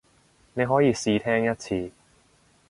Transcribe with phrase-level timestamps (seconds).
[0.55, 1.91] 你可以試聽一次